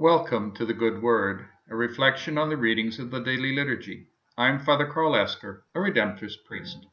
[0.00, 4.08] Welcome to the Good Word, a reflection on the readings of the daily liturgy.
[4.36, 6.84] I'm Father Carl Esker, a Redemptorist priest.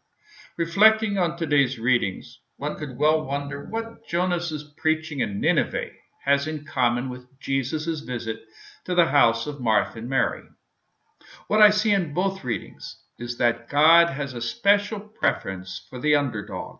[0.55, 5.89] Reflecting on today's readings, one could well wonder what Jonas's preaching in Nineveh
[6.25, 8.41] has in common with Jesus' visit
[8.85, 10.43] to the house of Martha and Mary.
[11.47, 16.15] What I see in both readings is that God has a special preference for the
[16.15, 16.77] underdog.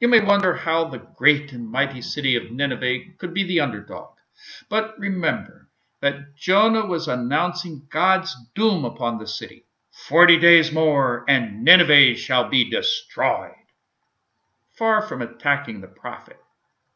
[0.00, 4.10] You may wonder how the great and mighty city of Nineveh could be the underdog.
[4.68, 5.68] But remember
[6.00, 9.64] that Jonah was announcing God's doom upon the city.
[10.08, 13.54] Forty days more, and Nineveh shall be destroyed.
[14.76, 16.36] Far from attacking the prophet,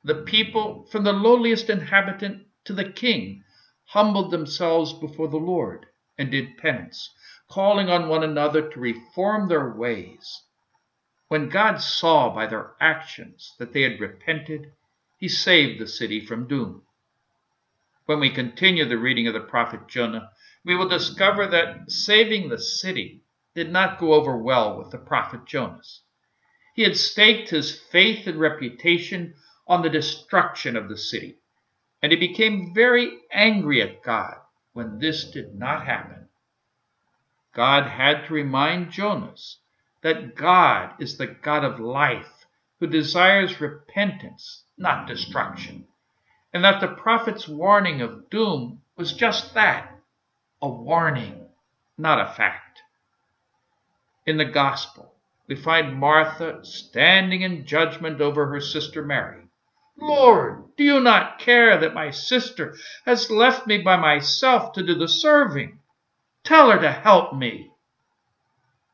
[0.02, 3.44] the people, from the lowliest inhabitant to the king,
[3.84, 5.86] humbled themselves before the Lord
[6.18, 7.14] and did penance,
[7.48, 10.42] calling on one another to reform their ways.
[11.28, 14.72] When God saw by their actions that they had repented,
[15.18, 16.82] he saved the city from doom.
[18.08, 20.30] When we continue the reading of the prophet Jonah,
[20.64, 23.20] we will discover that saving the city
[23.54, 26.04] did not go over well with the prophet Jonas.
[26.74, 29.34] He had staked his faith and reputation
[29.66, 31.36] on the destruction of the city,
[32.00, 34.36] and he became very angry at God
[34.72, 36.30] when this did not happen.
[37.52, 39.58] God had to remind Jonas
[40.00, 42.46] that God is the God of life
[42.80, 45.87] who desires repentance, not destruction
[46.58, 49.96] and that the prophet's warning of doom was just that
[50.60, 51.46] a warning,
[51.96, 52.80] not a fact.
[54.26, 55.14] In the gospel,
[55.46, 59.44] we find Martha standing in judgment over her sister Mary.
[59.96, 64.96] Lord, do you not care that my sister has left me by myself to do
[64.96, 65.78] the serving?
[66.42, 67.70] Tell her to help me.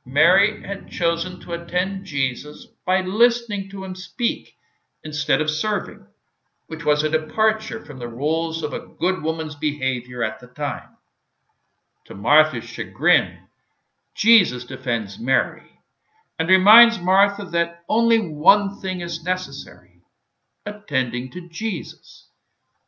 [0.04, 4.54] Mary had chosen to attend Jesus by listening to him speak
[5.02, 6.04] instead of serving
[6.66, 10.88] which was a departure from the rules of a good woman's behavior at the time.
[12.06, 13.38] To Martha's chagrin,
[14.14, 15.80] Jesus defends Mary
[16.38, 20.02] and reminds Martha that only one thing is necessary
[20.66, 22.28] attending to Jesus,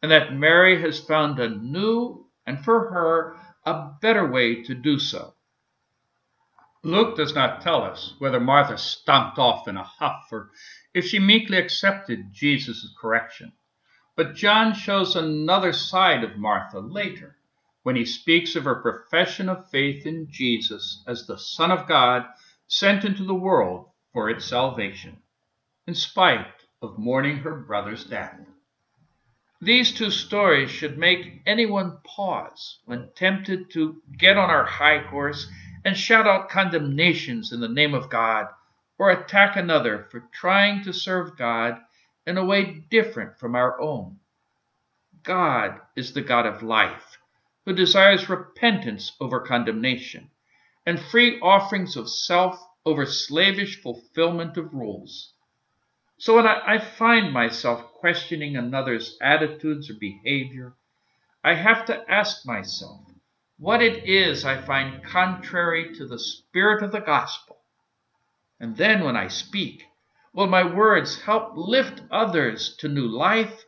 [0.02, 4.98] and that Mary has found a new and for her a better way to do
[4.98, 5.34] so.
[6.82, 10.50] Luke does not tell us whether Martha stomped off in a huff or
[10.94, 13.52] if she meekly accepted Jesus' correction.
[14.16, 17.36] But John shows another side of Martha later,
[17.82, 22.26] when he speaks of her profession of faith in Jesus as the Son of God
[22.66, 25.18] sent into the world for its salvation,
[25.86, 26.46] in spite
[26.80, 28.40] of mourning her brother's death.
[29.60, 35.46] These two stories should make anyone pause when tempted to get on our high horse
[35.84, 38.48] and shout out condemnations in the name of God
[38.98, 41.80] or attack another for trying to serve God
[42.26, 44.18] in a way different from our own.
[45.22, 47.18] God is the God of life,
[47.64, 50.30] who desires repentance over condemnation,
[50.84, 55.32] and free offerings of self over slavish fulfillment of rules.
[56.18, 60.74] So when I, I, find myself questioning another's attitudes or behavior,
[61.44, 63.00] I have to ask myself
[63.58, 67.58] what it is I find contrary to the spirit of the gospel.
[68.60, 69.84] And then when I speak,
[70.36, 73.64] Will my words help lift others to new life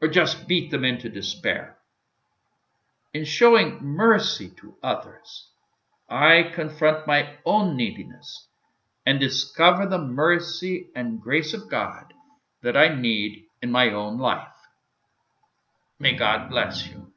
[0.00, 1.76] or just beat them into despair?
[3.12, 5.48] In showing mercy to others,
[6.08, 8.46] I confront my own neediness
[9.04, 12.14] and discover the mercy and grace of God
[12.62, 14.54] that I need in my own life.
[15.98, 17.12] May God bless you.